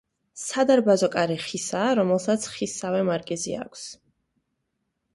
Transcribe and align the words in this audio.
სადარბაზო 0.43 1.09
კარი 1.17 1.35
ხისაა, 1.43 1.93
რომელსაც 2.01 2.49
ხისსავე 2.57 3.05
მარკიზი 3.13 3.57
აქვს. 3.63 3.89